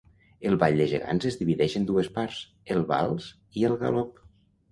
El 0.51 0.55
ball 0.61 0.79
de 0.83 0.87
gegants 0.93 1.27
es 1.31 1.35
divideix 1.41 1.75
en 1.81 1.85
dues 1.91 2.09
parts, 2.17 2.39
el 2.77 2.81
vals 2.93 3.27
i 3.61 3.67
el 3.71 3.77
galop. 3.87 4.19